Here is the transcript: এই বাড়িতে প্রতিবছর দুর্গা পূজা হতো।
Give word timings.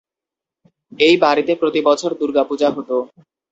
এই 0.99 1.15
বাড়িতে 1.23 1.51
প্রতিবছর 1.61 2.11
দুর্গা 2.19 2.43
পূজা 2.49 2.69
হতো। 2.69 2.95